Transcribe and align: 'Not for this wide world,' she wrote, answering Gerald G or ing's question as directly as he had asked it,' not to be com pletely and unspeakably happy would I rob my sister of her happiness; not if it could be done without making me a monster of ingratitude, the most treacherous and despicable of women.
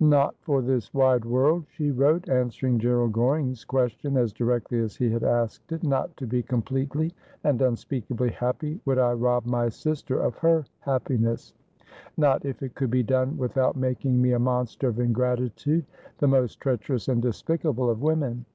'Not 0.00 0.34
for 0.40 0.62
this 0.62 0.94
wide 0.94 1.26
world,' 1.26 1.66
she 1.68 1.90
wrote, 1.90 2.30
answering 2.30 2.78
Gerald 2.78 3.12
G 3.12 3.20
or 3.20 3.36
ing's 3.38 3.62
question 3.62 4.16
as 4.16 4.32
directly 4.32 4.80
as 4.80 4.96
he 4.96 5.10
had 5.10 5.22
asked 5.22 5.70
it,' 5.70 5.82
not 5.84 6.16
to 6.16 6.26
be 6.26 6.42
com 6.42 6.62
pletely 6.62 7.12
and 7.44 7.60
unspeakably 7.60 8.30
happy 8.30 8.80
would 8.86 8.96
I 8.98 9.12
rob 9.12 9.44
my 9.44 9.68
sister 9.68 10.18
of 10.18 10.34
her 10.38 10.64
happiness; 10.80 11.52
not 12.16 12.46
if 12.46 12.62
it 12.62 12.74
could 12.74 12.90
be 12.90 13.02
done 13.02 13.36
without 13.36 13.76
making 13.76 14.22
me 14.22 14.32
a 14.32 14.38
monster 14.38 14.88
of 14.88 14.98
ingratitude, 14.98 15.84
the 16.20 16.26
most 16.28 16.58
treacherous 16.58 17.06
and 17.08 17.20
despicable 17.20 17.90
of 17.90 18.00
women. 18.00 18.46